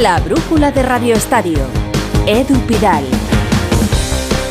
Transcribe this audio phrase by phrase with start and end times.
[0.00, 1.58] La brújula de Radio Estadio.
[2.24, 3.04] Edu Pidal.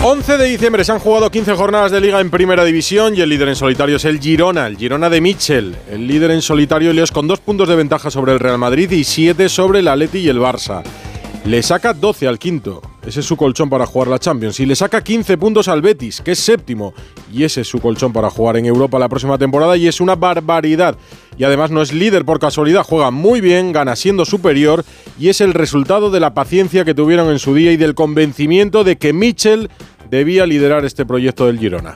[0.04, 3.30] 11 de diciembre se han jugado 15 jornadas de liga en primera división y el
[3.30, 5.74] líder en solitario es el Girona, el Girona de Mitchell.
[5.90, 9.06] El líder en solitario Leos con dos puntos de ventaja sobre el Real Madrid y
[9.06, 10.84] siete sobre el Atleti y el Barça.
[11.46, 14.60] Le saca 12 al quinto, ese es su colchón para jugar la Champions.
[14.60, 16.94] Y le saca 15 puntos al Betis, que es séptimo,
[17.32, 20.16] y ese es su colchón para jugar en Europa la próxima temporada y es una
[20.16, 20.98] barbaridad.
[21.38, 24.84] Y además no es líder por casualidad, juega muy bien, gana siendo superior
[25.18, 28.84] y es el resultado de la paciencia que tuvieron en su día y del convencimiento
[28.84, 29.70] de que Mitchell
[30.10, 31.96] debía liderar este proyecto del Girona.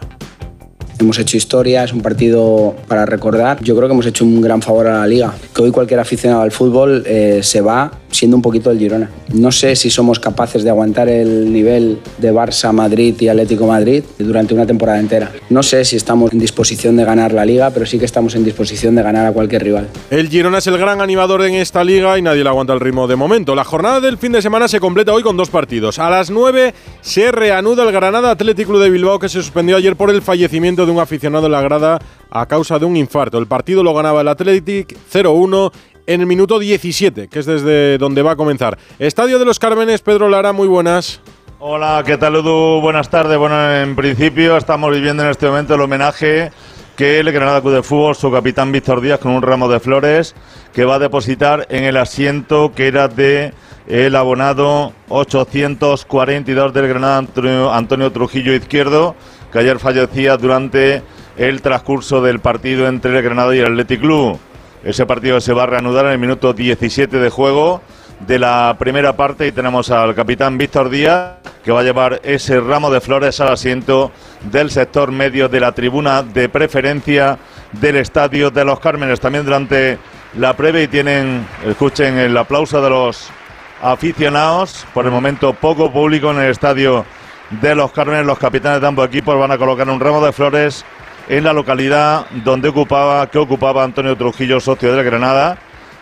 [1.01, 3.57] Hemos hecho historia, es un partido para recordar.
[3.63, 5.33] Yo creo que hemos hecho un gran favor a la liga.
[5.51, 9.09] Que hoy cualquier aficionado al fútbol eh, se va siendo un poquito el Girona.
[9.33, 14.03] No sé si somos capaces de aguantar el nivel de Barça, Madrid y Atlético Madrid
[14.19, 15.31] durante una temporada entera.
[15.49, 18.43] No sé si estamos en disposición de ganar la liga, pero sí que estamos en
[18.43, 19.87] disposición de ganar a cualquier rival.
[20.09, 23.07] El Girona es el gran animador en esta liga y nadie le aguanta el ritmo
[23.07, 23.55] de momento.
[23.55, 25.98] La jornada del fin de semana se completa hoy con dos partidos.
[25.98, 30.09] A las 9 se reanuda el Granada Atlético de Bilbao que se suspendió ayer por
[30.09, 33.37] el fallecimiento de un aficionado en la grada a causa de un infarto.
[33.37, 35.71] El partido lo ganaba el Athletic 0-1
[36.07, 38.77] en el minuto 17, que es desde donde va a comenzar.
[38.99, 41.21] Estadio de los Cármenes, Pedro Lara, muy buenas.
[41.59, 42.81] Hola, ¿qué tal, Edu?
[42.81, 43.37] Buenas tardes.
[43.37, 46.51] Bueno, en principio estamos viviendo en este momento el homenaje
[46.95, 50.35] que el Granada Club de Fútbol, su capitán Víctor Díaz, con un ramo de flores,
[50.73, 53.53] que va a depositar en el asiento que era de
[53.87, 57.26] el abonado 842 del Granada
[57.73, 59.15] Antonio Trujillo Izquierdo,
[59.52, 61.02] que ayer fallecía durante
[61.38, 64.40] el transcurso del partido entre el Granada y el Athletic Club.
[64.84, 67.81] Ese partido se va a reanudar en el minuto 17 de juego
[68.19, 72.59] de la primera parte y tenemos al capitán Víctor Díaz que va a llevar ese
[72.59, 74.12] ramo de flores al asiento
[74.52, 77.38] del sector medio de la tribuna de preferencia
[77.74, 79.19] del estadio de los Cármenes.
[79.19, 80.00] También durante
[80.38, 83.29] la previa y tienen, escuchen el aplauso de los
[83.81, 84.85] aficionados.
[84.94, 87.06] Por el momento poco público en el estadio
[87.59, 88.25] de los Cármenes.
[88.25, 90.85] Los capitanes de ambos equipos van a colocar un ramo de flores
[91.28, 95.57] en la localidad donde ocupaba, que ocupaba Antonio Trujillo, socio de Granada.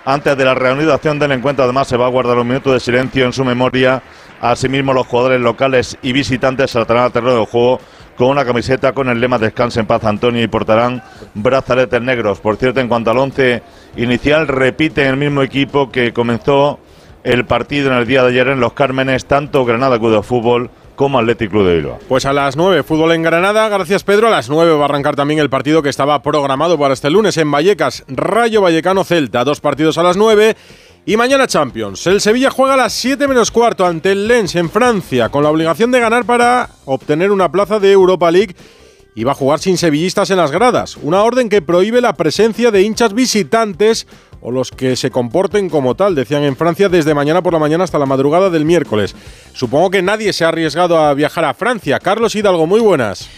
[0.05, 3.25] Antes de la reanudación del encuentro, además, se va a guardar un minuto de silencio
[3.25, 4.01] en su memoria.
[4.41, 7.79] Asimismo, los jugadores locales y visitantes saltarán al terreno de juego
[8.15, 12.39] con una camiseta con el lema Descanse en paz Antonio y portarán brazaletes negros.
[12.39, 13.61] Por cierto, en cuanto al once
[13.97, 16.79] inicial, repite el mismo equipo que comenzó
[17.23, 20.69] el partido en el día de ayer en Los Cármenes, tanto Granada Club de Fútbol
[20.99, 21.99] como Atlético Club de Bilbao.
[22.09, 23.69] Pues a las 9, fútbol en Granada.
[23.69, 24.27] Gracias, Pedro.
[24.27, 27.37] A las 9 va a arrancar también el partido que estaba programado para este lunes
[27.37, 28.03] en Vallecas.
[28.09, 29.45] Rayo Vallecano Celta.
[29.45, 30.57] Dos partidos a las 9.
[31.05, 32.05] Y mañana Champions.
[32.05, 35.51] El Sevilla juega a las 7 menos cuarto ante el Lens en Francia, con la
[35.51, 38.53] obligación de ganar para obtener una plaza de Europa League
[39.15, 40.97] y va a jugar sin sevillistas en las gradas.
[40.97, 44.05] Una orden que prohíbe la presencia de hinchas visitantes
[44.41, 47.83] o los que se comporten como tal, decían en Francia, desde mañana por la mañana
[47.83, 49.15] hasta la madrugada del miércoles.
[49.53, 51.99] Supongo que nadie se ha arriesgado a viajar a Francia.
[51.99, 53.29] Carlos Hidalgo, muy buenas.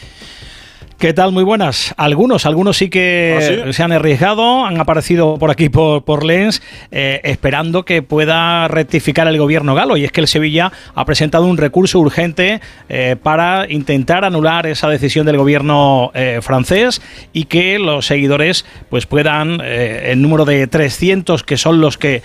[1.02, 1.32] ¿Qué tal?
[1.32, 1.96] Muy buenas.
[1.98, 6.62] Algunos, algunos sí que ¿Ah, se han arriesgado, han aparecido por aquí por, por Lens,
[6.92, 9.98] eh, esperando que pueda rectificar el gobierno galo.
[9.98, 14.90] Y es que el Sevilla ha presentado un recurso urgente eh, para intentar anular esa
[14.90, 17.02] decisión del gobierno eh, francés
[17.34, 22.22] y que los seguidores pues puedan, el número de 300 que son los que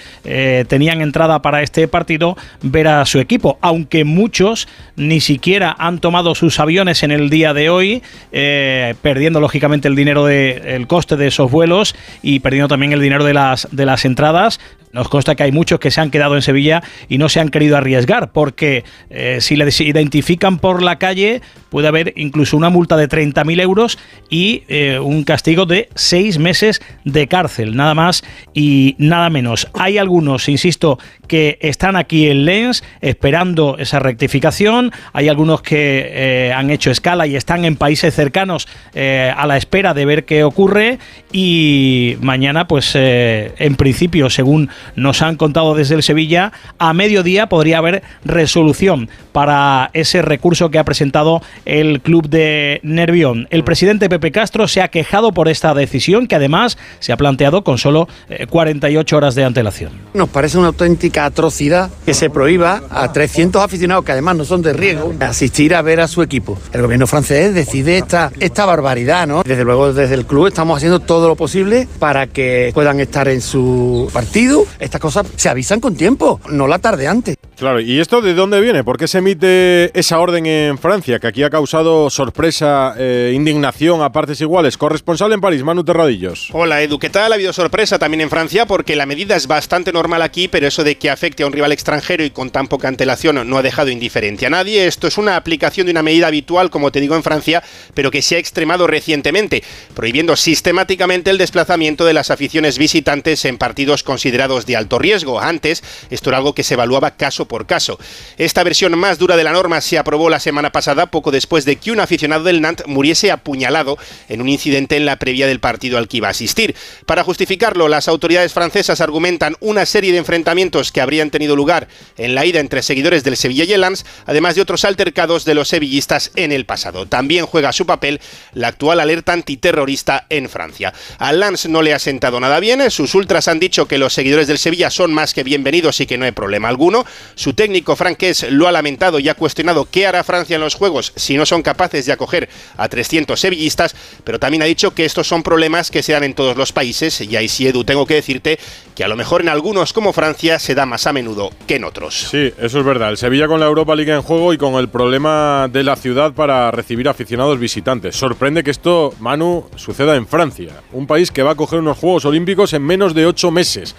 [0.68, 3.56] tenían entrada para este partido, ver a su equipo.
[3.62, 8.02] Aunque muchos ni siquiera han tomado sus aviones en el día de hoy.
[8.32, 8.65] Eh,
[9.02, 13.34] perdiendo lógicamente el dinero del coste de esos vuelos y perdiendo también el dinero de
[13.34, 14.60] las, de las entradas.
[14.96, 17.50] Nos consta que hay muchos que se han quedado en Sevilla y no se han
[17.50, 22.96] querido arriesgar, porque eh, si les identifican por la calle, puede haber incluso una multa
[22.96, 23.98] de 30.000 euros
[24.30, 28.24] y eh, un castigo de seis meses de cárcel, nada más
[28.54, 29.68] y nada menos.
[29.74, 34.92] Hay algunos, insisto, que están aquí en Lens esperando esa rectificación.
[35.12, 39.92] Hay algunos que eh, han hecho escala y están en países cercanos a la espera
[39.92, 40.98] de ver qué ocurre.
[41.32, 47.78] Y mañana, pues en principio, según nos han contado desde el Sevilla, a mediodía podría
[47.78, 53.48] haber resolución para ese recurso que ha presentado el club de Nervión.
[53.50, 57.64] El presidente Pepe Castro se ha quejado por esta decisión que además se ha planteado
[57.64, 58.08] con solo
[58.48, 59.92] 48 eh, horas de antelación.
[60.14, 64.62] Nos parece una auténtica atrocidad que se prohíba a 300 aficionados que además no son
[64.62, 66.58] de riesgo asistir a ver a su equipo.
[66.72, 69.42] El gobierno francés decide esta, esta barbaridad, ¿no?
[69.42, 73.40] Desde luego desde el club estamos haciendo todo lo posible para que puedan estar en
[73.40, 77.36] su partido estas cosas se avisan con tiempo, no la tarde antes.
[77.56, 78.84] Claro, ¿y esto de dónde viene?
[78.84, 84.02] ¿Por qué se emite esa orden en Francia, que aquí ha causado sorpresa, eh, indignación
[84.02, 84.76] a partes iguales?
[84.76, 86.50] Corresponsal en París, Manu Terradillos.
[86.52, 87.32] Hola Edu, ¿qué tal?
[87.32, 90.84] Ha habido sorpresa también en Francia porque la medida es bastante normal aquí, pero eso
[90.84, 93.88] de que afecte a un rival extranjero y con tan poca antelación no ha dejado
[93.88, 94.86] indiferente a nadie.
[94.86, 97.62] Esto es una aplicación de una medida habitual, como te digo, en Francia,
[97.94, 99.64] pero que se ha extremado recientemente,
[99.94, 105.40] prohibiendo sistemáticamente el desplazamiento de las aficiones visitantes en partidos considerados de alto riesgo.
[105.40, 107.98] Antes, esto era algo que se evaluaba caso por caso.
[108.36, 111.76] Esta versión más dura de la norma se aprobó la semana pasada, poco después de
[111.76, 113.96] que un aficionado del Nantes muriese apuñalado
[114.28, 116.74] en un incidente en la previa del partido al que iba a asistir.
[117.06, 122.34] Para justificarlo, las autoridades francesas argumentan una serie de enfrentamientos que habrían tenido lugar en
[122.34, 125.68] la ida entre seguidores del Sevilla y el Lens, además de otros altercados de los
[125.68, 127.06] sevillistas en el pasado.
[127.06, 128.20] También juega su papel
[128.52, 130.92] la actual alerta antiterrorista en Francia.
[131.18, 134.58] Al no le ha sentado nada bien, sus ultras han dicho que los seguidores del
[134.58, 137.04] Sevilla son más que bienvenidos y que no hay problema alguno.
[137.36, 141.12] Su técnico franqués lo ha lamentado y ha cuestionado qué hará Francia en los Juegos
[141.16, 142.48] si no son capaces de acoger
[142.78, 143.94] a 300 sevillistas,
[144.24, 147.20] pero también ha dicho que estos son problemas que se dan en todos los países
[147.20, 148.58] y ahí sí, Edu, tengo que decirte
[148.94, 151.84] que a lo mejor en algunos como Francia se da más a menudo que en
[151.84, 152.28] otros.
[152.30, 153.10] Sí, eso es verdad.
[153.10, 156.32] El Sevilla con la Europa League en juego y con el problema de la ciudad
[156.32, 158.16] para recibir aficionados visitantes.
[158.16, 162.24] Sorprende que esto, Manu, suceda en Francia, un país que va a coger unos Juegos
[162.24, 163.94] Olímpicos en menos de ocho meses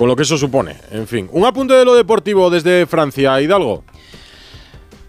[0.00, 0.76] con lo que eso supone.
[0.92, 3.84] En fin, un apunte de lo deportivo desde Francia, Hidalgo.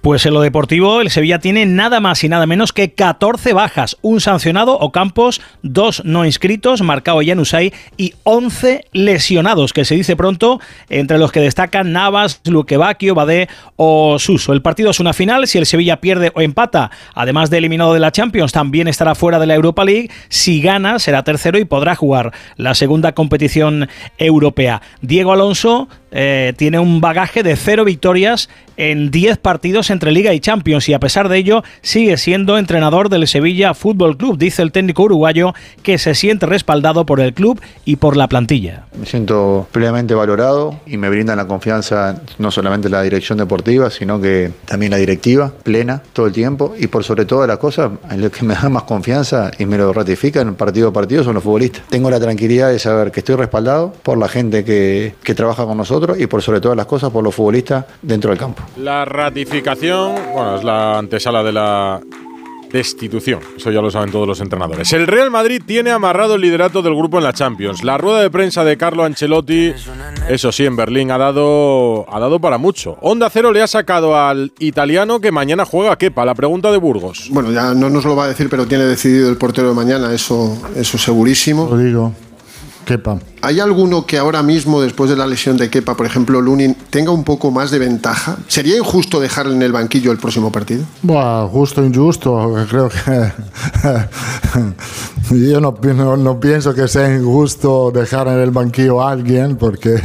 [0.01, 3.97] Pues en lo deportivo, el Sevilla tiene nada más y nada menos que 14 bajas,
[4.01, 10.15] un sancionado o campos, dos no inscritos, marcado Yanusay, y 11 lesionados, que se dice
[10.15, 10.59] pronto,
[10.89, 14.53] entre los que destacan Navas, Luquevaquio, Badé o Suso.
[14.53, 17.99] El partido es una final, si el Sevilla pierde o empata, además de eliminado de
[17.99, 20.09] la Champions, también estará fuera de la Europa League.
[20.29, 23.87] Si gana, será tercero y podrá jugar la segunda competición
[24.17, 24.81] europea.
[25.01, 30.39] Diego Alonso eh, tiene un bagaje de cero victorias en 10 partidos entre Liga y
[30.39, 34.71] Champions y a pesar de ello sigue siendo entrenador del Sevilla Fútbol Club, dice el
[34.71, 35.53] técnico uruguayo
[35.83, 38.85] que se siente respaldado por el club y por la plantilla.
[38.97, 44.19] Me siento plenamente valorado y me brindan la confianza no solamente la dirección deportiva, sino
[44.19, 48.21] que también la directiva, plena, todo el tiempo y por sobre todas las cosas, en
[48.21, 51.43] lo que me da más confianza y me lo ratifican partido a partido son los
[51.43, 51.83] futbolistas.
[51.89, 55.77] Tengo la tranquilidad de saber que estoy respaldado por la gente que, que trabaja con
[55.77, 58.63] nosotros y por sobre todas las cosas por los futbolistas dentro del campo.
[58.77, 62.01] La ratificación, bueno, es la antesala de la
[62.71, 63.39] destitución.
[63.57, 64.91] Eso ya lo saben todos los entrenadores.
[64.93, 67.83] El Real Madrid tiene amarrado el liderato del grupo en la Champions.
[67.83, 69.73] La rueda de prensa de Carlo Ancelotti,
[70.29, 72.97] eso sí, en Berlín ha dado, ha dado para mucho.
[73.01, 76.25] Onda Cero le ha sacado al italiano que mañana juega a Kepa.
[76.25, 77.27] La pregunta de Burgos.
[77.31, 80.13] Bueno, ya no nos lo va a decir, pero tiene decidido el portero de mañana,
[80.13, 81.67] eso, eso segurísimo.
[81.69, 82.13] Lo digo.
[82.85, 83.19] Kepa.
[83.43, 87.11] ¿Hay alguno que ahora mismo, después de la lesión de Kepa, por ejemplo, Lunin, tenga
[87.11, 88.37] un poco más de ventaja?
[88.47, 90.83] ¿Sería injusto dejarle en el banquillo el próximo partido?
[91.01, 92.53] Bueno, justo, injusto.
[92.69, 93.31] Creo que.
[95.31, 99.95] Yo no, no, pienso que sea injusto dejar en el banquillo a alguien, porque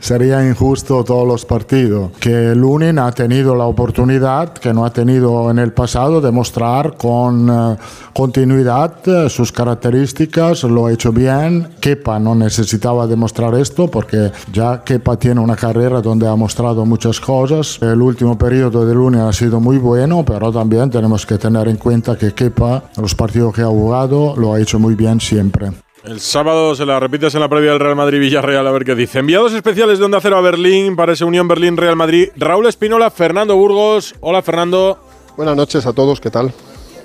[0.00, 2.12] sería injusto todos los partidos.
[2.18, 6.96] Que Lunin ha tenido la oportunidad, que no ha tenido en el pasado, de mostrar
[6.96, 7.76] con uh,
[8.14, 11.68] continuidad uh, sus características, lo ha hecho bien.
[11.80, 16.86] Kepa no necesita necesitaba demostrar esto porque ya Kepa tiene una carrera donde ha mostrado
[16.86, 17.78] muchas cosas.
[17.82, 21.76] El último periodo de Luna ha sido muy bueno, pero también tenemos que tener en
[21.76, 25.70] cuenta que Kepa, los partidos que ha jugado, lo ha hecho muy bien siempre.
[26.02, 29.18] El sábado se la repites en la previa del Real Madrid-Villarreal a ver qué dice.
[29.18, 32.30] Enviados especiales de Onda Cero a Berlín para ese Unión Berlín-Real Madrid.
[32.36, 34.14] Raúl Espinola, Fernando Burgos.
[34.20, 34.98] Hola Fernando.
[35.36, 36.52] Buenas noches a todos, ¿qué tal?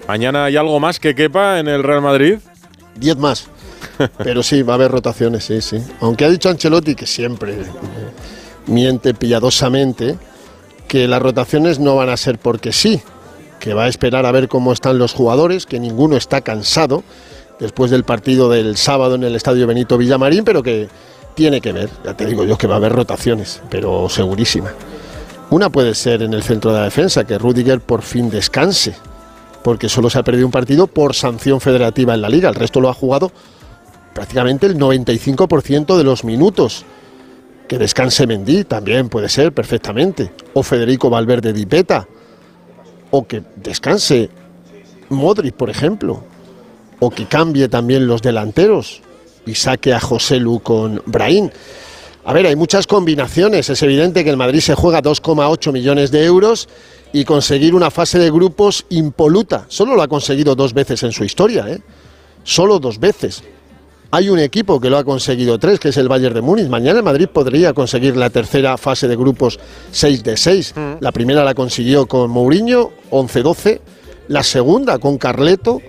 [0.07, 2.37] Mañana hay algo más que quepa en el Real Madrid.
[2.95, 3.49] Diez más.
[4.17, 5.81] Pero sí, va a haber rotaciones, sí, sí.
[6.01, 7.57] Aunque ha dicho Ancelotti, que siempre
[8.67, 10.17] miente pilladosamente,
[10.87, 13.01] que las rotaciones no van a ser porque sí,
[13.59, 17.03] que va a esperar a ver cómo están los jugadores, que ninguno está cansado
[17.59, 20.87] después del partido del sábado en el Estadio Benito Villamarín, pero que
[21.35, 24.71] tiene que ver, ya te digo yo que va a haber rotaciones, pero segurísima.
[25.49, 28.95] Una puede ser en el centro de la defensa, que Rudiger por fin descanse,
[29.63, 32.79] porque solo se ha perdido un partido por sanción federativa en la liga, el resto
[32.79, 33.31] lo ha jugado
[34.17, 36.85] prácticamente el 95% de los minutos.
[37.67, 40.31] Que descanse Mendy también puede ser perfectamente.
[40.55, 42.07] O Federico Valverde Dipeta.
[43.11, 44.31] O que descanse
[45.09, 46.23] Modric, por ejemplo.
[46.99, 49.03] O que cambie también los delanteros
[49.45, 51.51] y saque a José Lu con Brahim.
[52.25, 53.69] A ver, hay muchas combinaciones.
[53.69, 56.67] Es evidente que el Madrid se juega 2,8 millones de euros
[57.13, 59.65] y conseguir una fase de grupos impoluta.
[59.67, 61.81] Solo lo ha conseguido dos veces en su historia, ¿eh?
[62.43, 63.43] Solo dos veces
[64.09, 66.69] Hay un equipo que lo ha conseguido tres, que es el Bayern de Múnich.
[66.69, 69.59] Mañana el Madrid podría conseguir la tercera fase de grupos
[69.91, 70.73] 6 de 6.
[70.75, 70.81] Mm.
[71.01, 73.81] La primera la consiguió con Mourinho, 11-12.
[74.29, 75.81] La segunda con Carleto,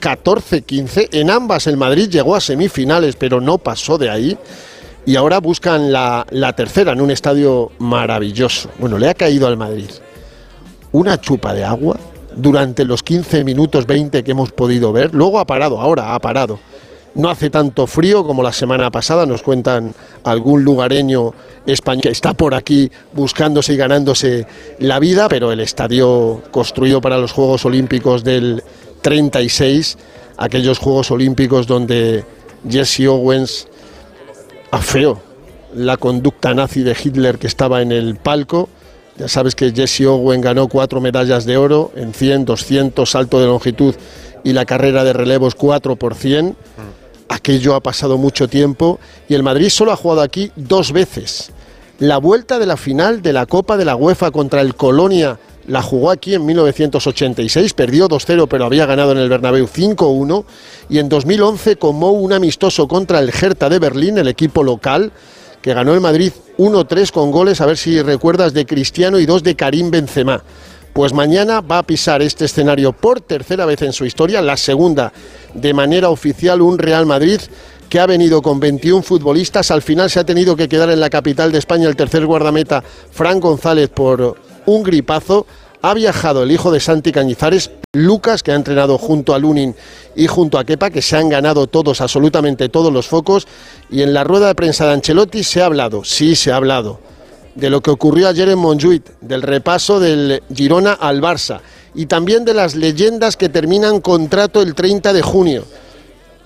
[0.00, 1.10] 14-15.
[1.12, 4.38] En ambas el Madrid llegó a semifinales, pero no pasó de ahí.
[5.04, 8.70] Y ahora buscan la, la tercera en un estadio maravilloso.
[8.78, 9.90] Bueno, le ha caído al Madrid
[10.92, 11.98] una chupa de agua
[12.34, 15.14] durante los 15 minutos 20 que hemos podido ver.
[15.14, 16.58] Luego ha parado, ahora ha parado.
[17.14, 21.34] No hace tanto frío como la semana pasada, nos cuentan algún lugareño
[21.66, 24.46] español que está por aquí buscándose y ganándose
[24.78, 28.62] la vida, pero el estadio construido para los Juegos Olímpicos del
[29.02, 29.98] 36,
[30.38, 32.24] aquellos Juegos Olímpicos donde
[32.68, 33.68] Jesse Owens
[34.70, 35.20] afeó
[35.74, 38.68] la conducta nazi de Hitler que estaba en el palco.
[39.18, 43.46] Ya sabes que Jesse Owen ganó cuatro medallas de oro en 100, 200, salto de
[43.46, 43.94] longitud
[44.44, 46.56] y la carrera de relevos 4 por 100.
[47.32, 51.50] Aquello ha pasado mucho tiempo y el Madrid solo ha jugado aquí dos veces.
[51.98, 55.80] La vuelta de la final de la Copa de la UEFA contra el Colonia la
[55.80, 60.44] jugó aquí en 1986, perdió 2-0 pero había ganado en el Bernabéu 5-1
[60.90, 65.10] y en 2011 comó un amistoso contra el Hertha de Berlín, el equipo local,
[65.62, 69.42] que ganó el Madrid 1-3 con goles, a ver si recuerdas, de Cristiano y dos
[69.42, 70.42] de Karim Benzema.
[70.92, 75.12] Pues mañana va a pisar este escenario por tercera vez en su historia, la segunda
[75.54, 77.40] de manera oficial, un Real Madrid
[77.88, 79.70] que ha venido con 21 futbolistas.
[79.70, 82.82] Al final se ha tenido que quedar en la capital de España el tercer guardameta,
[83.10, 85.46] Fran González, por un gripazo.
[85.80, 89.74] Ha viajado el hijo de Santi Cañizares, Lucas, que ha entrenado junto a Lunin
[90.14, 93.46] y junto a Kepa, que se han ganado todos, absolutamente todos los focos.
[93.90, 97.00] Y en la rueda de prensa de Ancelotti se ha hablado, sí, se ha hablado,
[97.54, 101.60] de lo que ocurrió ayer en Montjuic, del repaso del Girona al Barça
[101.94, 105.64] y también de las leyendas que terminan contrato el 30 de junio.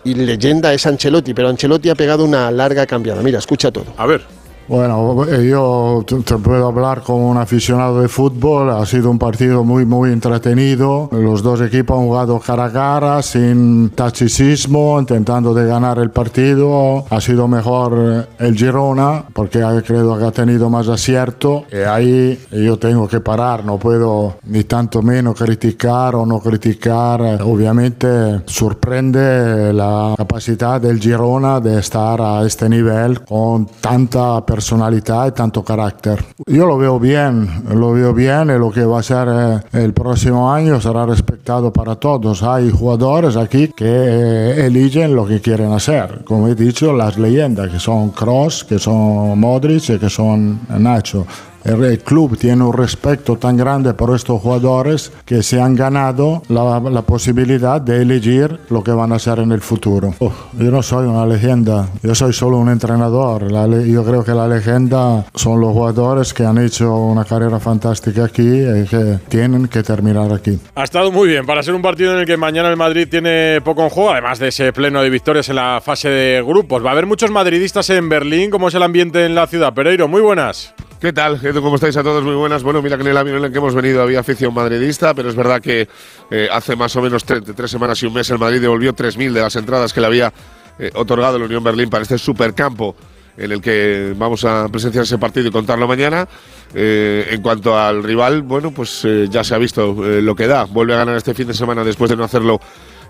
[0.04, 3.22] Y leyenda es Ancelotti, pero Ancelotti ha pegado una larga cambiada.
[3.22, 3.86] Mira, escucha todo.
[3.96, 4.35] A ver.
[4.68, 8.70] Bueno, yo te puedo hablar como un aficionado de fútbol.
[8.70, 11.08] Ha sido un partido muy, muy entretenido.
[11.12, 17.04] Los dos equipos han jugado cara a cara, sin tachicismo, intentando de ganar el partido.
[17.10, 21.64] Ha sido mejor el Girona, porque creo que ha tenido más acierto.
[21.70, 27.20] Y ahí yo tengo que parar, no puedo ni tanto menos criticar o no criticar.
[27.42, 35.32] Obviamente sorprende la capacidad del Girona de estar a este nivel con tanta personalidad y
[35.32, 36.24] tanto carácter.
[36.46, 39.92] Yo lo veo bien, lo veo bien y lo que va a ser eh, el
[39.92, 42.42] próximo año será respetado para todos.
[42.42, 46.24] Hay jugadores aquí que eh, eligen lo que quieren hacer.
[46.24, 51.26] Como he dicho, las leyendas que son Cross, que son Modric y que son Nacho.
[51.66, 57.02] El club tiene un respeto tan grande por estos jugadores que se han ganado la,
[57.02, 60.14] posibilidad de elegir lo que van a hacer en el futuro.
[60.20, 63.50] Yo no soy una leyenda, yo soy solo un entrenador.
[63.84, 68.46] Yo creo que la leyenda son los jugadores que han hecho una carrera fantástica aquí
[68.46, 70.60] y que tienen que terminar aquí.
[70.76, 73.60] Ha estado muy bien para ser un partido en el que mañana el Madrid tiene
[73.64, 76.84] poco en juego, además de ese pleno de victorias en la fase de grupos.
[76.84, 78.50] Va a haber muchos madridistas en Berlín.
[78.50, 79.74] ¿Cómo es el ambiente en la ciudad?
[79.74, 80.72] Pereiro, muy buenas.
[81.00, 81.38] ¿Qué tal?
[81.60, 82.24] ¿Cómo estáis a todos?
[82.24, 82.62] Muy buenas.
[82.62, 85.28] Bueno, mira que en el avión en el que hemos venido había afición madridista, pero
[85.28, 85.88] es verdad que
[86.30, 89.32] eh, hace más o menos tre- tres semanas y un mes el Madrid devolvió 3.000
[89.32, 90.32] de las entradas que le había
[90.78, 92.96] eh, otorgado la Unión Berlín para este supercampo
[93.36, 96.26] en el que vamos a presenciar ese partido y contarlo mañana.
[96.74, 100.46] Eh, en cuanto al rival, bueno, pues eh, ya se ha visto eh, lo que
[100.46, 100.64] da.
[100.64, 102.58] Vuelve a ganar este fin de semana después de no hacerlo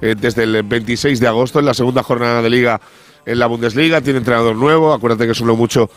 [0.00, 2.81] eh, desde el 26 de agosto en la segunda jornada de liga
[3.25, 4.00] en la Bundesliga.
[4.00, 4.93] Tiene entrenador nuevo.
[4.93, 5.88] Acuérdate que sonó mucho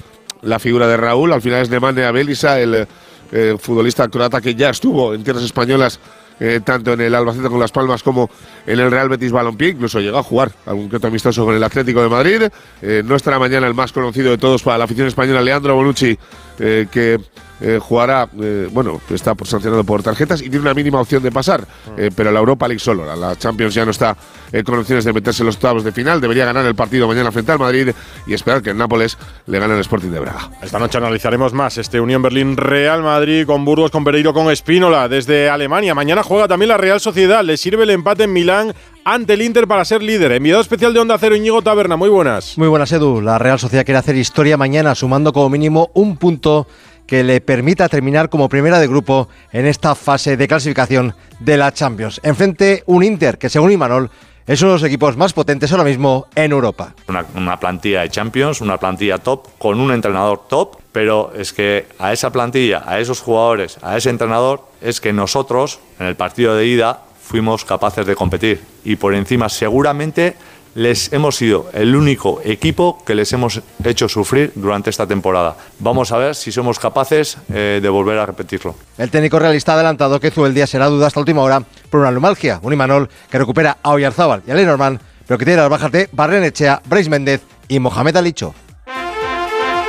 [0.42, 1.34] la figura de Raúl.
[1.34, 2.88] Al final es Nemanja Belisa, el
[3.32, 6.00] eh, futbolista croata que ya estuvo en tierras españolas,
[6.40, 8.30] eh, tanto en el Albacete con Las Palmas como
[8.66, 9.70] en el Real Betis Balompié.
[9.70, 12.44] Incluso llegó a jugar algún que amistoso con el Atlético de Madrid.
[12.82, 16.18] Eh, no estará mañana el más conocido de todos para la afición española, Leandro Bonucci,
[16.58, 17.20] que
[17.62, 21.32] eh, jugará, eh, bueno, está por sancionado por tarjetas y tiene una mínima opción de
[21.32, 21.66] pasar,
[21.98, 23.06] eh, pero la Europa League solo.
[23.06, 24.16] La, la Champions ya no está
[24.52, 26.22] eh, con opciones de meterse en los octavos de final.
[26.22, 27.90] Debería ganar el partido mañana frente al Madrid
[28.28, 30.50] y esperar que el Nápoles le gane al Sporting de Braga.
[30.62, 35.08] Esta noche analizaremos más este Unión Berlín Real Madrid con Burgos, con Pereiro, con Espínola
[35.08, 35.96] desde Alemania.
[35.96, 37.44] Mañana juega también la Real Sociedad.
[37.44, 38.74] Le sirve el empate en Milán
[39.04, 40.32] ante el Inter para ser líder.
[40.32, 41.96] Enviado especial de Onda Cero, Íñigo Taberna.
[41.96, 42.58] Muy buenas.
[42.58, 43.22] Muy buenas, Edu.
[43.22, 46.68] La Real Sociedad quiere hacer historia mañana, sumando como mínimo un punto
[47.10, 51.74] que le permita terminar como primera de grupo en esta fase de clasificación de la
[51.74, 52.22] Champions.
[52.22, 54.12] Enfrente un Inter que, según Imanol,
[54.46, 56.94] es uno de los equipos más potentes ahora mismo en Europa.
[57.08, 61.88] Una, una plantilla de Champions, una plantilla top, con un entrenador top, pero es que
[61.98, 66.56] a esa plantilla, a esos jugadores, a ese entrenador, es que nosotros, en el partido
[66.56, 68.62] de ida, fuimos capaces de competir.
[68.84, 70.36] Y por encima, seguramente,
[70.76, 75.56] les hemos sido el único equipo que les hemos hecho sufrir durante esta temporada.
[75.80, 78.76] Vamos a ver si somos capaces eh, de volver a repetirlo.
[78.98, 82.12] El técnico realista ha adelantado que el día será duda hasta última hora por una
[82.12, 85.92] neumalgia, un Imanol que recupera a Oyarzábal y a Lenormand, pero que tiene las bajas
[85.92, 88.54] de Barrenechea, Bryce Méndez y Mohamed Alicho.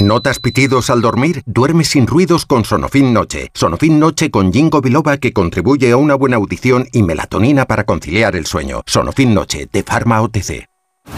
[0.00, 1.42] ¿Notas pitidos al dormir?
[1.44, 3.50] Duerme sin ruidos con Sonofin Noche.
[3.52, 8.36] Sonofin Noche con Jingo Biloba que contribuye a una buena audición y melatonina para conciliar
[8.36, 8.82] el sueño.
[8.86, 10.68] Sonofin Noche de Pharma OTC.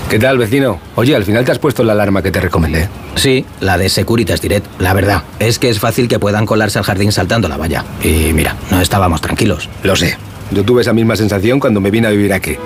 [0.09, 0.81] ¿Qué tal, vecino?
[0.97, 2.89] Oye, al final te has puesto la alarma que te recomendé.
[3.17, 4.67] Sí, la de Securitas Direct.
[4.81, 7.85] La verdad, es que es fácil que puedan colarse al jardín saltando la valla.
[8.03, 9.69] Y mira, no estábamos tranquilos.
[9.83, 10.17] Lo sé.
[10.53, 12.57] Yo tuve esa misma sensación cuando me vine a vivir aquí.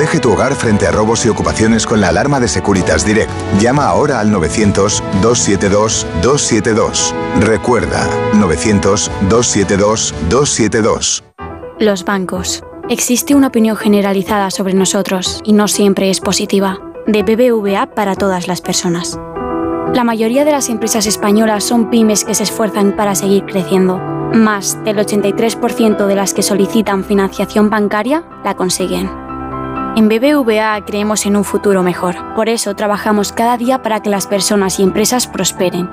[0.00, 3.30] Protege tu hogar frente a robos y ocupaciones con la alarma de Securitas Direct.
[3.60, 7.12] Llama ahora al 900-272-272.
[7.38, 11.22] Recuerda, 900-272-272.
[11.78, 12.64] Los bancos.
[12.88, 16.78] Existe una opinión generalizada sobre nosotros y no siempre es positiva.
[17.06, 19.20] De BBVA para todas las personas.
[19.92, 23.98] La mayoría de las empresas españolas son pymes que se esfuerzan para seguir creciendo.
[24.32, 29.28] Más del 83% de las que solicitan financiación bancaria la consiguen.
[29.96, 32.14] En BBVA creemos en un futuro mejor.
[32.36, 35.88] Por eso trabajamos cada día para que las personas y empresas prosperen.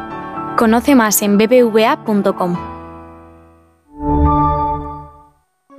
[0.55, 2.55] Conoce más en bbva.com.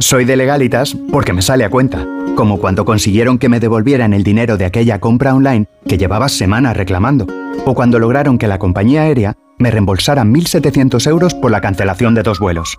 [0.01, 4.25] Soy de legalitas porque me sale a cuenta, como cuando consiguieron que me devolvieran el
[4.25, 7.27] dinero de aquella compra online que llevaba semanas reclamando,
[7.65, 12.23] o cuando lograron que la compañía aérea me reembolsara 1.700 euros por la cancelación de
[12.23, 12.79] dos vuelos.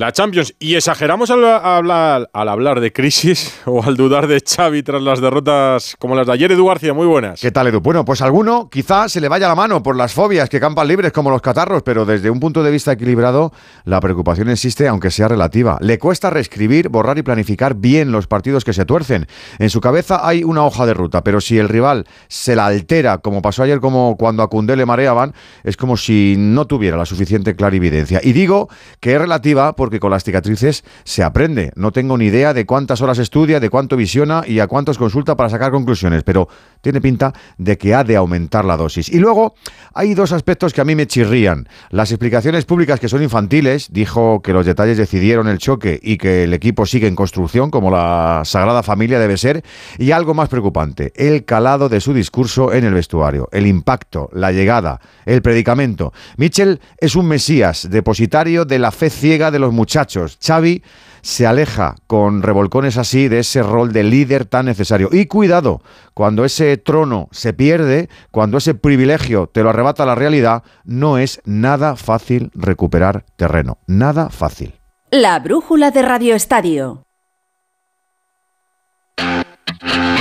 [0.00, 0.54] La Champions.
[0.58, 5.20] ¿Y exageramos al hablar, al hablar de crisis o al dudar de Xavi tras las
[5.20, 6.52] derrotas como las de ayer?
[6.52, 7.38] Edu García, muy buenas.
[7.38, 7.82] ¿Qué tal, Edu?
[7.82, 11.12] Bueno, pues alguno quizá se le vaya la mano por las fobias que campan libres
[11.12, 13.52] como los catarros, pero desde un punto de vista equilibrado,
[13.84, 15.76] la preocupación existe, aunque sea relativa.
[15.82, 19.26] Le cuesta reescribir, borrar y planificar bien los partidos que se tuercen.
[19.58, 23.18] En su cabeza hay una hoja de ruta, pero si el rival se la altera,
[23.18, 27.04] como pasó ayer como cuando a Cundé le mareaban, es como si no tuviera la
[27.04, 28.22] suficiente clarividencia.
[28.22, 31.72] Y digo que es relativa porque con las cicatrices se aprende.
[31.74, 35.36] No tengo ni idea de cuántas horas estudia, de cuánto visiona y a cuántos consulta
[35.36, 36.48] para sacar conclusiones, pero
[36.80, 39.08] tiene pinta de que ha de aumentar la dosis.
[39.08, 39.54] Y luego
[39.94, 41.68] hay dos aspectos que a mí me chirrían.
[41.90, 46.44] Las explicaciones públicas que son infantiles, dijo que los detalles decidieron el choque y que
[46.44, 49.64] el equipo sigue en construcción como la Sagrada Familia debe ser,
[49.98, 54.52] y algo más preocupante, el calado de su discurso en el vestuario, el impacto, la
[54.52, 56.12] llegada, el predicamento.
[56.36, 60.38] Mitchell es un mesías, depositario de la fe ciega de los muchachos.
[60.46, 60.82] Xavi
[61.22, 65.08] se aleja con revolcones así de ese rol de líder tan necesario.
[65.10, 65.80] Y cuidado,
[66.12, 71.40] cuando ese trono se pierde, cuando ese privilegio te lo arrebata la realidad, no es
[71.46, 73.78] nada fácil recuperar terreno.
[73.86, 74.74] Nada fácil.
[75.10, 77.04] La brújula de Radio Estadio.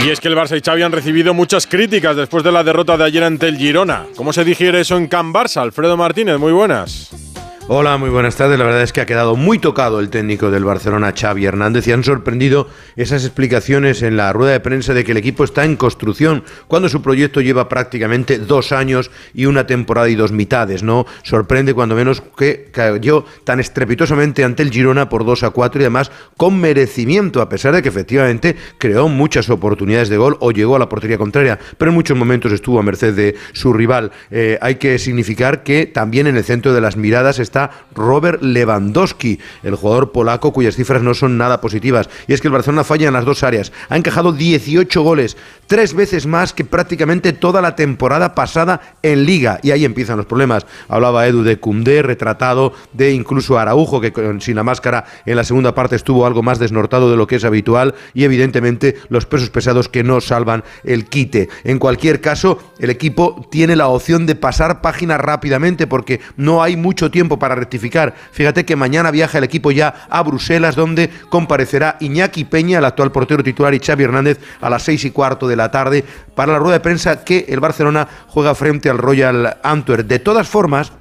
[0.06, 2.96] Y es que el Barça y Xavi han recibido muchas críticas después de la derrota
[2.96, 4.06] de ayer ante el Girona.
[4.16, 5.58] ¿Cómo se digiere eso en Can Barça?
[5.58, 7.29] Alfredo Martínez, muy buenas.
[7.72, 8.58] Hola, muy buenas tardes.
[8.58, 11.92] La verdad es que ha quedado muy tocado el técnico del Barcelona, Xavi Hernández, y
[11.92, 15.76] han sorprendido esas explicaciones en la rueda de prensa de que el equipo está en
[15.76, 20.82] construcción, cuando su proyecto lleva prácticamente dos años y una temporada y dos mitades.
[20.82, 25.80] No sorprende cuando menos que cayó tan estrepitosamente ante el Girona por 2 a 4
[25.80, 30.50] y además con merecimiento, a pesar de que efectivamente creó muchas oportunidades de gol o
[30.50, 34.12] llegó a la portería contraria, pero en muchos momentos estuvo a merced de su rival.
[34.32, 37.59] Eh, hay que significar que también en el centro de las miradas está
[37.94, 42.10] Robert Lewandowski, el jugador polaco cuyas cifras no son nada positivas.
[42.28, 43.72] Y es que el Barcelona falla en las dos áreas.
[43.90, 49.60] Ha encajado 18 goles, tres veces más que prácticamente toda la temporada pasada en Liga.
[49.64, 50.66] Y ahí empiezan los problemas.
[50.88, 55.74] Hablaba Edu de Cundé, retratado, de incluso Araujo, que sin la máscara en la segunda
[55.76, 57.96] parte estuvo algo más desnortado de lo que es habitual.
[58.14, 61.50] Y evidentemente los pesos pesados que no salvan el quite.
[61.64, 66.76] En cualquier caso, el equipo tiene la opción de pasar página rápidamente porque no hay
[66.76, 68.14] mucho tiempo para rectificar.
[68.32, 73.12] Fíjate que mañana viaja el equipo ya a Bruselas, donde comparecerá Iñaki Peña, el actual
[73.12, 76.04] portero titular, y Xavi Hernández a las seis y cuarto de la tarde
[76.36, 80.08] para la rueda de prensa que el Barcelona juega frente al Royal Antwerp.
[80.08, 80.92] De todas formas,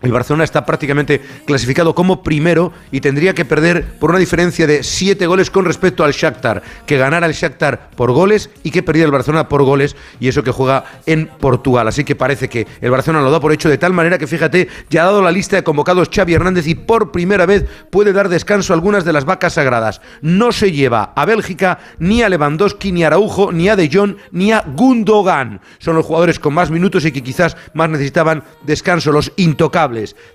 [0.00, 4.84] el Barcelona está prácticamente clasificado como primero y tendría que perder por una diferencia de
[4.84, 9.06] 7 goles con respecto al Shakhtar, que ganara el Shakhtar por goles y que perdiera
[9.06, 11.88] el Barcelona por goles y eso que juega en Portugal.
[11.88, 14.68] Así que parece que el Barcelona lo da por hecho de tal manera que fíjate,
[14.88, 18.28] ya ha dado la lista de convocados Xavi Hernández y por primera vez puede dar
[18.28, 20.00] descanso a algunas de las vacas sagradas.
[20.22, 24.14] No se lleva a Bélgica ni a Lewandowski, ni a Araujo, ni a De Jong,
[24.30, 25.60] ni a Gundogan.
[25.78, 29.87] Son los jugadores con más minutos y que quizás más necesitaban descanso, los intocables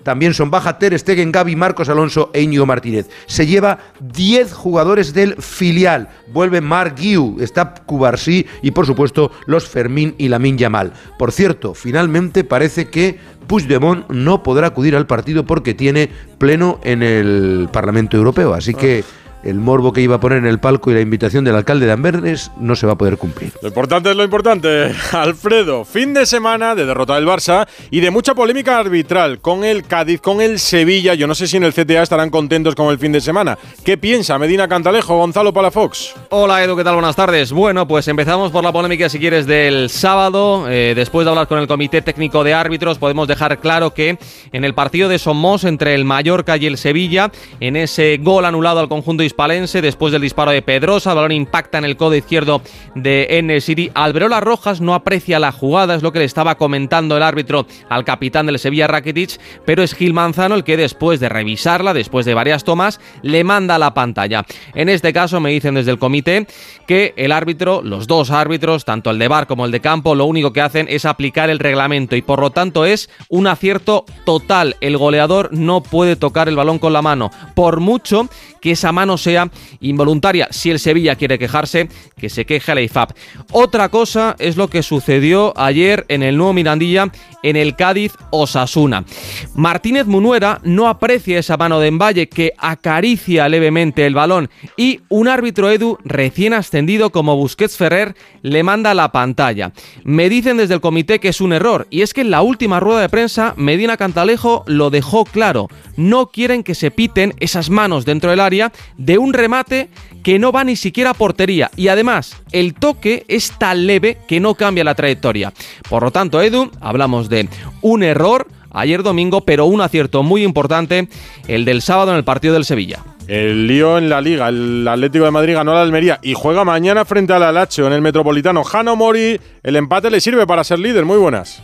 [0.03, 3.09] también son baja Ter Stegen, Gaby, Marcos Alonso e Íñigo Martínez.
[3.25, 6.09] Se lleva 10 jugadores del filial.
[6.27, 10.93] Vuelve Mark Guiu, está Cubarsí y por supuesto los Fermín y Lamin Yamal.
[11.17, 17.03] Por cierto, finalmente parece que Puigdemont no podrá acudir al partido porque tiene pleno en
[17.03, 18.53] el Parlamento Europeo.
[18.53, 19.03] Así que
[19.43, 21.91] el morbo que iba a poner en el palco y la invitación del alcalde de
[21.91, 23.51] Ambernes no se va a poder cumplir.
[23.61, 24.91] Lo importante es lo importante.
[25.11, 29.83] Alfredo, fin de semana de derrota del Barça y de mucha polémica arbitral con el
[29.83, 31.13] Cádiz, con el Sevilla.
[31.13, 33.57] Yo no sé si en el CTA estarán contentos con el fin de semana.
[33.83, 36.15] ¿Qué piensa Medina Cantalejo, Gonzalo Palafox?
[36.29, 36.95] Hola Edu, ¿qué tal?
[36.95, 37.51] Buenas tardes.
[37.51, 40.65] Bueno, pues empezamos por la polémica, si quieres, del sábado.
[40.69, 44.17] Eh, después de hablar con el Comité Técnico de Árbitros, podemos dejar claro que
[44.51, 48.79] en el partido de Somos entre el Mallorca y el Sevilla, en ese gol anulado
[48.79, 51.09] al conjunto hispalense después del disparo de Pedrosa.
[51.09, 52.61] El balón impacta en el codo izquierdo
[52.93, 53.89] de N City.
[53.95, 58.05] Alberola Rojas no aprecia la jugada, es lo que le estaba comentando el árbitro al
[58.05, 62.35] capitán del Sevilla Rakitic, pero es Gil Manzano el que después de revisarla, después de
[62.35, 64.45] varias tomas, le manda a la pantalla.
[64.75, 66.45] En este caso me dicen desde el comité
[66.85, 70.25] que el árbitro, los dos árbitros, tanto el de bar como el de campo, lo
[70.25, 74.75] único que hacen es aplicar el reglamento y por lo tanto es un acierto total.
[74.79, 78.29] El goleador no puede tocar el balón con la mano, por mucho
[78.63, 80.47] que esa mano sea involuntaria.
[80.49, 83.11] Si el Sevilla quiere quejarse, que se queje a la IFAP.
[83.51, 87.11] Otra cosa es lo que sucedió ayer en el nuevo Mirandilla
[87.43, 89.05] en el Cádiz Osasuna.
[89.53, 95.27] Martínez Munuera no aprecia esa mano de Envalle que acaricia levemente el balón y un
[95.27, 99.71] árbitro Edu recién ascendido como Busquets Ferrer le manda la pantalla.
[100.03, 102.79] Me dicen desde el comité que es un error y es que en la última
[102.79, 105.67] rueda de prensa Medina Cantalejo lo dejó claro.
[105.97, 109.89] No quieren que se piten esas manos dentro del área de un remate
[110.23, 114.39] que no va ni siquiera a portería y además el toque es tan leve que
[114.39, 115.53] no cambia la trayectoria.
[115.89, 117.32] Por lo tanto, Edu, hablamos de
[117.81, 121.07] un error ayer domingo, pero un acierto muy importante,
[121.47, 122.99] el del sábado en el partido del Sevilla.
[123.27, 126.65] El lío en la liga, el Atlético de Madrid ganó a la Almería y juega
[126.65, 128.63] mañana frente al Alacho en el Metropolitano.
[128.65, 131.05] Jano Mori, el empate le sirve para ser líder.
[131.05, 131.63] Muy buenas.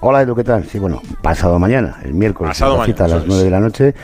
[0.00, 0.64] Hola Edu, ¿qué tal?
[0.64, 3.94] Sí, bueno, pasado mañana, el miércoles, pasado cita a las 9 de la noche.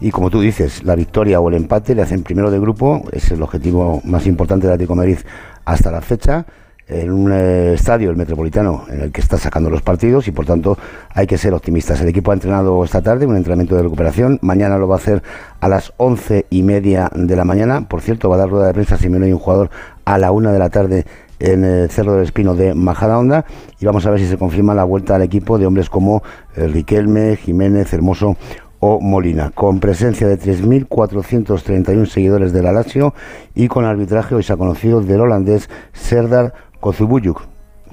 [0.00, 3.30] Y como tú dices, la victoria o el empate le hacen primero de grupo, es
[3.30, 5.18] el objetivo más importante del Atlético de Madrid
[5.66, 6.46] hasta la fecha
[6.88, 10.46] en un eh, estadio, el Metropolitano, en el que está sacando los partidos y por
[10.46, 10.76] tanto
[11.14, 12.00] hay que ser optimistas.
[12.00, 14.38] El equipo ha entrenado esta tarde, un entrenamiento de recuperación.
[14.42, 15.22] Mañana lo va a hacer
[15.60, 17.88] a las once y media de la mañana.
[17.88, 19.70] Por cierto, va a dar rueda de prensa si me hay un jugador
[20.04, 21.06] a la una de la tarde
[21.38, 23.44] en el Cerro del Espino de Majadahonda
[23.80, 26.22] y vamos a ver si se confirma la vuelta al equipo de hombres como
[26.56, 28.36] eh, Riquelme, Jiménez, Hermoso
[28.78, 33.14] o Molina, con presencia de 3.431 seguidores del Alacio
[33.54, 37.40] y con arbitraje hoy se ha conocido del holandés Serdar Kozubuyuk,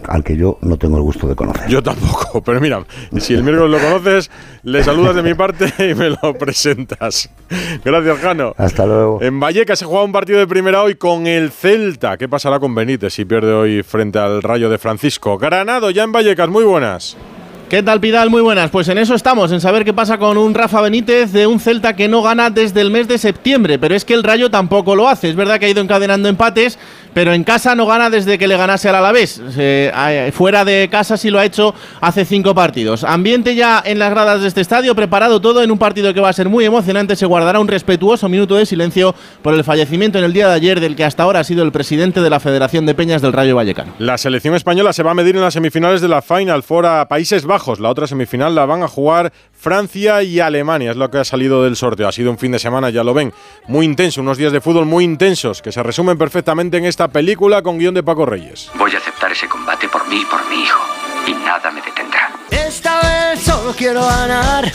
[0.08, 1.70] al que yo no tengo el gusto de conocer.
[1.70, 2.84] Yo tampoco, pero mira,
[3.20, 4.32] si el miércoles lo conoces,
[4.64, 7.30] le saludas de mi parte y me lo presentas.
[7.86, 8.54] Gracias, Jano.
[8.58, 9.22] Hasta luego.
[9.22, 12.18] En Vallecas se juega un partido de primera hoy con el Celta.
[12.18, 15.38] ¿Qué pasará con Benítez si pierde hoy frente al Rayo de Francisco?
[15.38, 17.16] Granado, ya en Vallecas, muy buenas.
[17.70, 18.32] ¿Qué tal, Pidal?
[18.32, 18.72] Muy buenas.
[18.72, 21.96] Pues en eso estamos, en saber qué pasa con un Rafa Benítez de un Celta
[21.96, 25.08] que no gana desde el mes de septiembre, pero es que el Rayo tampoco lo
[25.08, 25.30] hace.
[25.30, 26.80] Es verdad que ha ido encadenando empates,
[27.14, 29.42] pero en casa no gana desde que le ganase al Alavés.
[30.34, 33.04] fuera de casa sí lo ha hecho hace cinco partidos.
[33.04, 36.30] Ambiente ya en las gradas de este estadio, preparado todo en un partido que va
[36.30, 37.16] a ser muy emocionante.
[37.16, 40.80] Se guardará un respetuoso minuto de silencio por el fallecimiento en el día de ayer
[40.80, 43.56] del que hasta ahora ha sido el presidente de la Federación de Peñas del Rayo
[43.56, 43.94] Vallecano.
[44.00, 47.08] La selección española se va a medir en las semifinales de la Final Four a
[47.08, 50.92] Países Bajos la otra semifinal la van a jugar Francia y Alemania.
[50.92, 52.08] Es lo que ha salido del sorteo.
[52.08, 53.34] Ha sido un fin de semana, ya lo ven,
[53.68, 54.22] muy intenso.
[54.22, 57.94] Unos días de fútbol muy intensos que se resumen perfectamente en esta película con guion
[57.94, 58.72] de Paco Reyes.
[58.76, 60.80] Voy a aceptar ese combate por mí y por mi hijo.
[61.28, 62.32] Y nada me detendrá.
[62.50, 64.72] Esta vez solo quiero ganar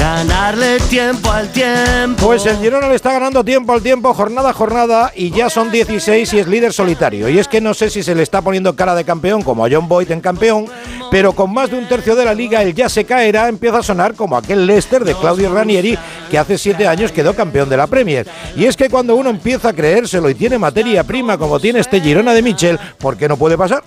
[0.00, 2.26] ganarle tiempo al tiempo.
[2.26, 5.70] Pues el Girona le está ganando tiempo al tiempo, jornada a jornada, y ya son
[5.70, 7.28] 16 y es líder solitario.
[7.28, 9.68] Y es que no sé si se le está poniendo cara de campeón como a
[9.70, 10.66] John Boyd en campeón,
[11.10, 13.82] pero con más de un tercio de la liga el ya se caerá empieza a
[13.82, 15.98] sonar como aquel Leicester de Claudio Ranieri
[16.30, 18.26] que hace siete años quedó campeón de la Premier.
[18.56, 22.00] Y es que cuando uno empieza a creérselo y tiene materia prima como tiene este
[22.00, 23.82] Girona de Michel, ¿por qué no puede pasar?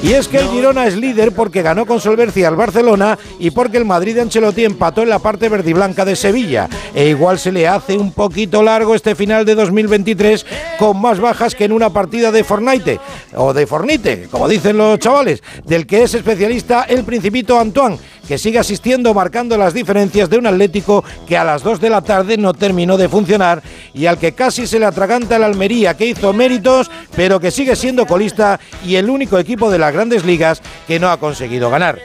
[0.00, 3.78] Y es que el Girona es líder porque ganó con solvencia al Barcelona y porque
[3.78, 6.68] el Madrid de Ancelotti empató en la parte verde y blanca de Sevilla.
[6.94, 10.46] E igual se le hace un poquito largo este final de 2023
[10.78, 13.00] con más bajas que en una partida de Fortnite
[13.34, 18.36] o de Fornite, como dicen los chavales, del que es especialista el Principito Antoine que
[18.36, 22.36] sigue asistiendo marcando las diferencias de un Atlético que a las 2 de la tarde
[22.36, 23.62] no terminó de funcionar
[23.94, 27.74] y al que casi se le atraganta el Almería que hizo méritos pero que sigue
[27.74, 31.98] siendo colista y el único equipo de las grandes ligas que no ha conseguido ganar.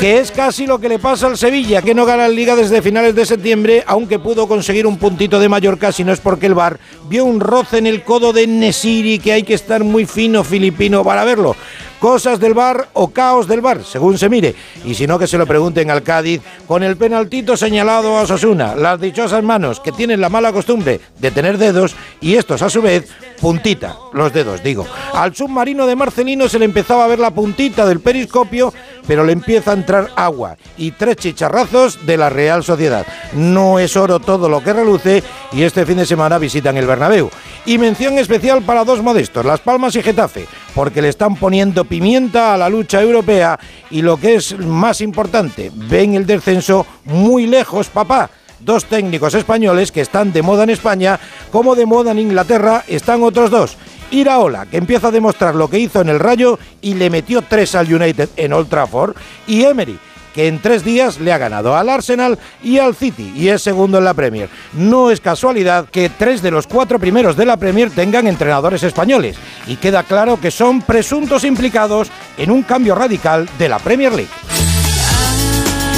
[0.00, 2.82] Que es casi lo que le pasa al Sevilla, que no gana la liga desde
[2.82, 6.54] finales de septiembre, aunque pudo conseguir un puntito de Mallorca, si no es porque el
[6.54, 10.44] Bar vio un roce en el codo de Nesiri, que hay que estar muy fino
[10.44, 11.56] filipino para verlo
[11.98, 14.54] cosas del bar o caos del bar, según se mire.
[14.84, 18.74] Y si no, que se lo pregunten al Cádiz con el penaltito señalado a Sosuna,
[18.74, 22.82] las dichosas manos que tienen la mala costumbre de tener dedos y estos a su
[22.82, 23.08] vez
[23.40, 24.86] puntita, los dedos digo.
[25.12, 28.72] Al submarino de Marcelino se le empezaba a ver la puntita del periscopio,
[29.06, 33.06] pero le empieza a entrar agua y tres chicharrazos de la Real Sociedad.
[33.34, 37.30] No es oro todo lo que reluce y este fin de semana visitan el Bernabéu.
[37.66, 42.54] Y mención especial para dos modestos, Las Palmas y Getafe, porque le están poniendo pimienta
[42.54, 43.58] a la lucha europea
[43.90, 49.92] y lo que es más importante, ven el descenso muy lejos, papá dos técnicos españoles
[49.92, 53.76] que están de moda en España, como de moda en Inglaterra están otros dos.
[54.10, 57.74] Iraola, que empieza a demostrar lo que hizo en el Rayo y le metió tres
[57.74, 59.98] al United en Old Trafford, y Emery,
[60.36, 63.98] que en tres días le ha ganado al Arsenal y al City y es segundo
[63.98, 64.50] en la Premier.
[64.74, 69.36] No es casualidad que tres de los cuatro primeros de la Premier tengan entrenadores españoles
[69.66, 74.45] y queda claro que son presuntos implicados en un cambio radical de la Premier League.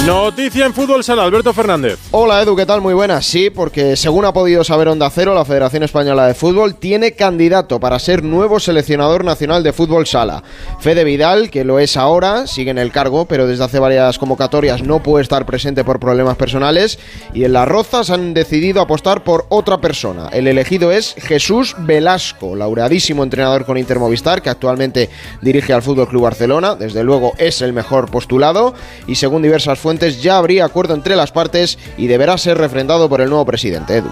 [0.05, 1.99] Noticia en fútbol sala, Alberto Fernández.
[2.11, 2.79] Hola Edu, ¿qué tal?
[2.79, 3.25] Muy buenas.
[3.25, 7.81] Sí, porque según ha podido saber Onda Cero, la Federación Española de Fútbol tiene candidato
[7.81, 10.41] para ser nuevo seleccionador nacional de fútbol sala.
[10.79, 14.83] Fede Vidal, que lo es ahora, sigue en el cargo, pero desde hace varias convocatorias
[14.83, 16.97] no puede estar presente por problemas personales.
[17.33, 20.29] Y en Las Rozas han decidido apostar por otra persona.
[20.31, 25.09] El elegido es Jesús Velasco, laureadísimo entrenador con Inter Movistar, que actualmente
[25.41, 26.75] dirige al Fútbol Club Barcelona.
[26.75, 28.73] Desde luego es el mejor postulado.
[29.05, 29.88] Y según diversas fuentes,
[30.21, 34.09] ya habría acuerdo entre las partes y deberá ser refrendado por el nuevo presidente, Edu.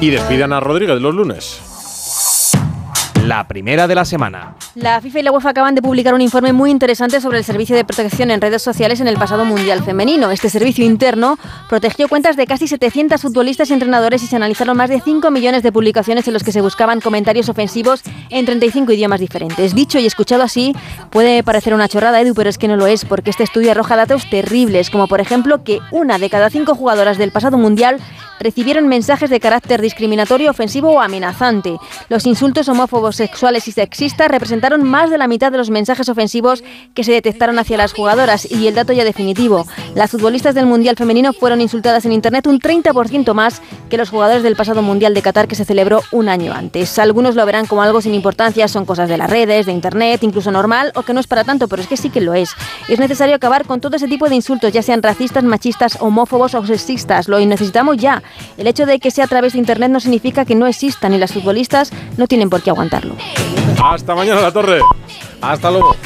[0.00, 1.69] Y despidan a Rodríguez los lunes
[3.22, 4.54] la primera de la semana.
[4.74, 7.76] La FIFA y la UEFA acaban de publicar un informe muy interesante sobre el servicio
[7.76, 10.30] de protección en redes sociales en el pasado Mundial Femenino.
[10.30, 14.90] Este servicio interno protegió cuentas de casi 700 futbolistas y entrenadores y se analizaron más
[14.90, 19.20] de 5 millones de publicaciones en los que se buscaban comentarios ofensivos en 35 idiomas
[19.20, 19.74] diferentes.
[19.74, 20.74] Dicho y escuchado así,
[21.10, 23.96] puede parecer una chorrada, Edu, pero es que no lo es, porque este estudio arroja
[23.96, 28.00] datos terribles, como por ejemplo que una de cada cinco jugadoras del pasado Mundial
[28.40, 31.76] recibieron mensajes de carácter discriminatorio, ofensivo o amenazante.
[32.08, 36.64] Los insultos homófobos, sexuales y sexistas representaron más de la mitad de los mensajes ofensivos
[36.94, 38.50] que se detectaron hacia las jugadoras.
[38.50, 42.60] Y el dato ya definitivo, las futbolistas del Mundial Femenino fueron insultadas en Internet un
[42.60, 46.52] 30% más que los jugadores del pasado Mundial de Qatar que se celebró un año
[46.52, 46.98] antes.
[46.98, 50.50] Algunos lo verán como algo sin importancia, son cosas de las redes, de Internet, incluso
[50.50, 52.50] normal o que no es para tanto, pero es que sí que lo es.
[52.88, 56.64] Es necesario acabar con todo ese tipo de insultos, ya sean racistas, machistas, homófobos o
[56.66, 57.28] sexistas.
[57.28, 58.22] Lo necesitamos ya.
[58.56, 61.18] El hecho de que sea a través de Internet no significa que no existan y
[61.18, 62.70] las futbolistas no tienen por qué
[63.82, 64.80] Hasta mañana, la torre.
[65.40, 65.96] Hasta luego.